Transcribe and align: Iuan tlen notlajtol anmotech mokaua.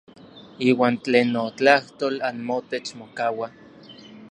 Iuan 0.67 0.95
tlen 1.03 1.27
notlajtol 1.35 2.15
anmotech 2.29 2.89
mokaua. 2.99 3.47